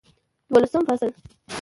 [0.53, 1.11] دولسم فصل